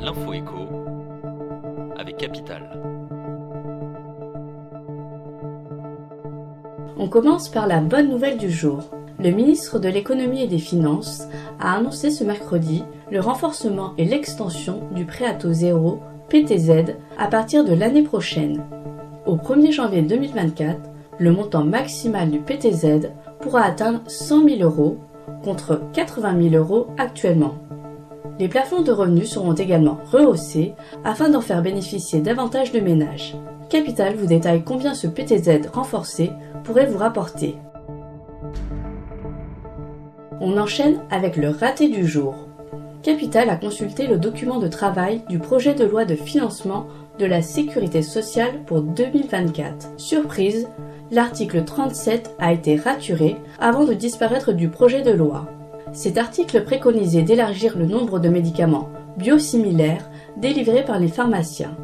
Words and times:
L'info 0.00 0.32
écho 0.32 0.68
avec 1.98 2.16
Capital. 2.16 2.62
On 6.98 7.08
commence 7.08 7.48
par 7.48 7.66
la 7.66 7.80
bonne 7.80 8.08
nouvelle 8.08 8.38
du 8.38 8.50
jour. 8.50 8.84
Le 9.18 9.30
ministre 9.30 9.78
de 9.78 9.88
l'économie 9.88 10.42
et 10.42 10.46
des 10.46 10.58
finances 10.58 11.28
a 11.60 11.76
annoncé 11.76 12.10
ce 12.10 12.24
mercredi 12.24 12.84
le 13.10 13.20
renforcement 13.20 13.92
et 13.98 14.04
l'extension 14.04 14.82
du 14.92 15.04
prêt 15.04 15.26
à 15.26 15.34
taux 15.34 15.52
zéro 15.52 16.00
PTZ 16.28 16.96
à 17.18 17.28
partir 17.28 17.64
de 17.64 17.74
l'année 17.74 18.02
prochaine. 18.02 18.64
Au 19.26 19.36
1er 19.36 19.72
janvier 19.72 20.02
2024, 20.02 20.78
le 21.18 21.32
montant 21.32 21.64
maximal 21.64 22.30
du 22.30 22.40
PTZ 22.40 23.10
pourra 23.40 23.62
atteindre 23.62 24.00
100 24.06 24.48
000 24.48 24.60
euros 24.62 24.98
contre 25.42 25.82
80 25.92 26.50
000 26.50 26.54
euros 26.54 26.88
actuellement. 26.98 27.54
Les 28.38 28.48
plafonds 28.48 28.82
de 28.82 28.92
revenus 28.92 29.30
seront 29.30 29.54
également 29.54 29.98
rehaussés 30.12 30.74
afin 31.04 31.30
d'en 31.30 31.40
faire 31.40 31.62
bénéficier 31.62 32.20
davantage 32.20 32.70
de 32.70 32.80
ménages. 32.80 33.34
Capital 33.70 34.14
vous 34.14 34.26
détaille 34.26 34.62
combien 34.62 34.94
ce 34.94 35.06
PTZ 35.06 35.68
renforcé 35.72 36.32
pourrait 36.62 36.86
vous 36.86 36.98
rapporter. 36.98 37.56
On 40.40 40.58
enchaîne 40.58 40.98
avec 41.10 41.36
le 41.36 41.48
raté 41.48 41.88
du 41.88 42.06
jour. 42.06 42.34
Capital 43.02 43.48
a 43.48 43.56
consulté 43.56 44.06
le 44.06 44.18
document 44.18 44.58
de 44.58 44.68
travail 44.68 45.22
du 45.28 45.38
projet 45.38 45.74
de 45.74 45.84
loi 45.84 46.04
de 46.04 46.14
financement 46.14 46.86
de 47.18 47.24
la 47.24 47.40
sécurité 47.40 48.02
sociale 48.02 48.64
pour 48.66 48.82
2024. 48.82 49.92
Surprise, 49.96 50.68
l'article 51.10 51.64
37 51.64 52.36
a 52.38 52.52
été 52.52 52.76
raturé 52.76 53.36
avant 53.58 53.84
de 53.84 53.94
disparaître 53.94 54.52
du 54.52 54.68
projet 54.68 55.02
de 55.02 55.12
loi. 55.12 55.48
Cet 55.92 56.18
article 56.18 56.64
préconisait 56.64 57.22
d'élargir 57.22 57.78
le 57.78 57.86
nombre 57.86 58.18
de 58.18 58.28
médicaments 58.28 58.90
biosimilaires 59.16 60.10
délivrés 60.36 60.84
par 60.84 60.98
les 60.98 61.08
pharmaciens. 61.08 61.76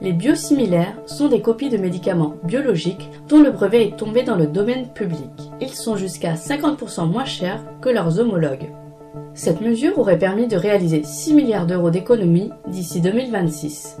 Les 0.00 0.12
biosimilaires 0.12 0.96
sont 1.06 1.28
des 1.28 1.42
copies 1.42 1.68
de 1.68 1.76
médicaments 1.76 2.34
biologiques 2.44 3.10
dont 3.28 3.42
le 3.42 3.50
brevet 3.50 3.88
est 3.88 3.96
tombé 3.96 4.22
dans 4.22 4.36
le 4.36 4.46
domaine 4.46 4.88
public. 4.88 5.50
Ils 5.60 5.74
sont 5.74 5.96
jusqu'à 5.96 6.34
50% 6.34 7.10
moins 7.10 7.24
chers 7.24 7.64
que 7.80 7.88
leurs 7.88 8.20
homologues. 8.20 8.70
Cette 9.34 9.60
mesure 9.60 9.98
aurait 9.98 10.18
permis 10.18 10.46
de 10.46 10.56
réaliser 10.56 11.02
6 11.02 11.34
milliards 11.34 11.66
d'euros 11.66 11.90
d'économies 11.90 12.50
d'ici 12.68 13.00
2026. 13.00 13.98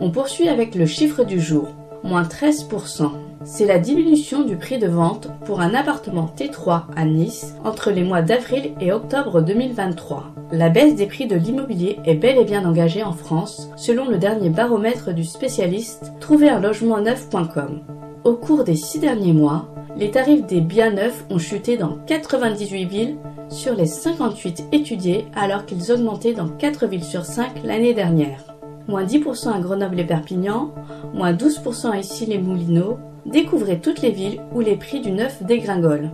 On 0.00 0.10
poursuit 0.10 0.48
avec 0.48 0.74
le 0.74 0.86
chiffre 0.86 1.24
du 1.24 1.38
jour, 1.38 1.68
moins 2.06 2.22
13%. 2.22 3.10
C'est 3.44 3.66
la 3.66 3.78
diminution 3.78 4.42
du 4.42 4.56
prix 4.56 4.78
de 4.78 4.88
vente 4.88 5.28
pour 5.44 5.60
un 5.60 5.74
appartement 5.74 6.32
T3 6.36 6.84
à 6.96 7.04
Nice 7.04 7.54
entre 7.64 7.90
les 7.90 8.02
mois 8.02 8.22
d'avril 8.22 8.72
et 8.80 8.92
octobre 8.92 9.40
2023. 9.40 10.32
La 10.52 10.68
baisse 10.68 10.94
des 10.94 11.06
prix 11.06 11.26
de 11.26 11.36
l'immobilier 11.36 11.98
est 12.04 12.14
bel 12.14 12.38
et 12.38 12.44
bien 12.44 12.64
engagée 12.64 13.02
en 13.02 13.12
France, 13.12 13.68
selon 13.76 14.08
le 14.08 14.18
dernier 14.18 14.48
baromètre 14.48 15.12
du 15.12 15.24
spécialiste 15.24 16.12
trouvé 16.20 16.48
un 16.48 16.60
logement 16.60 17.00
neuf.com. 17.00 17.80
Au 18.24 18.34
cours 18.34 18.64
des 18.64 18.76
six 18.76 18.98
derniers 18.98 19.32
mois, 19.32 19.68
les 19.96 20.10
tarifs 20.10 20.46
des 20.46 20.60
biens 20.60 20.92
neufs 20.92 21.24
ont 21.30 21.38
chuté 21.38 21.76
dans 21.76 21.98
98 22.06 22.84
villes 22.84 23.16
sur 23.48 23.74
les 23.74 23.86
58 23.86 24.68
étudiées 24.72 25.26
alors 25.34 25.66
qu'ils 25.66 25.92
augmentaient 25.92 26.34
dans 26.34 26.48
4 26.48 26.86
villes 26.86 27.04
sur 27.04 27.24
5 27.24 27.62
l'année 27.64 27.94
dernière 27.94 28.55
moins 28.88 29.04
10% 29.04 29.48
à 29.48 29.60
Grenoble 29.60 30.00
et 30.00 30.04
Perpignan, 30.04 30.72
moins 31.12 31.32
12% 31.32 31.90
à 31.90 31.98
Issy-les-Moulineaux. 31.98 32.98
Découvrez 33.26 33.80
toutes 33.80 34.02
les 34.02 34.10
villes 34.10 34.40
où 34.54 34.60
les 34.60 34.76
prix 34.76 35.00
du 35.00 35.10
neuf 35.10 35.42
dégringolent. 35.42 36.10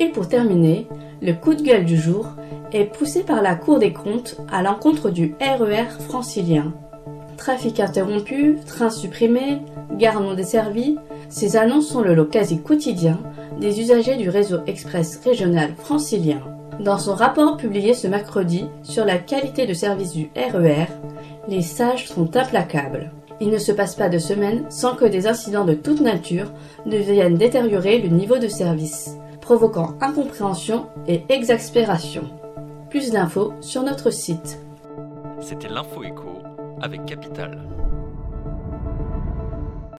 Et 0.00 0.08
pour 0.08 0.28
terminer, 0.28 0.88
le 1.22 1.32
coup 1.32 1.54
de 1.54 1.62
gueule 1.62 1.84
du 1.84 1.96
jour 1.96 2.28
est 2.72 2.84
poussé 2.84 3.22
par 3.22 3.42
la 3.42 3.54
Cour 3.54 3.78
des 3.78 3.92
comptes 3.92 4.36
à 4.50 4.62
l'encontre 4.62 5.10
du 5.10 5.34
RER 5.40 5.88
francilien. 6.00 6.72
Trafic 7.36 7.80
interrompu, 7.80 8.58
train 8.66 8.90
supprimé, 8.90 9.58
gare 9.98 10.20
non 10.20 10.34
desservie, 10.34 10.98
ces 11.28 11.56
annonces 11.56 11.88
sont 11.88 12.02
le 12.02 12.14
lot 12.14 12.26
quasi 12.26 12.60
quotidien 12.60 13.18
des 13.60 13.80
usagers 13.80 14.16
du 14.16 14.28
réseau 14.28 14.58
express 14.66 15.20
régional 15.24 15.70
francilien. 15.76 16.40
Dans 16.80 16.98
son 16.98 17.14
rapport 17.14 17.56
publié 17.56 17.94
ce 17.94 18.08
mercredi 18.08 18.66
sur 18.82 19.04
la 19.04 19.18
qualité 19.18 19.66
de 19.66 19.74
service 19.74 20.12
du 20.12 20.30
RER, 20.34 20.86
les 21.48 21.62
sages 21.62 22.08
sont 22.08 22.36
implacables. 22.36 23.12
Il 23.40 23.50
ne 23.50 23.58
se 23.58 23.72
passe 23.72 23.94
pas 23.94 24.08
de 24.08 24.18
semaine 24.18 24.64
sans 24.70 24.94
que 24.94 25.04
des 25.04 25.26
incidents 25.26 25.64
de 25.64 25.74
toute 25.74 26.00
nature 26.00 26.52
ne 26.86 26.96
viennent 26.96 27.36
détériorer 27.36 27.98
le 27.98 28.08
niveau 28.08 28.38
de 28.38 28.48
service, 28.48 29.16
provoquant 29.40 29.94
incompréhension 30.00 30.86
et 31.06 31.22
exaspération. 31.28 32.24
Plus 32.90 33.10
d'infos 33.10 33.52
sur 33.60 33.82
notre 33.82 34.10
site. 34.10 34.58
C'était 35.40 35.68
l'info 35.68 36.02
écho 36.02 36.38
avec 36.80 37.04
Capital. 37.06 37.58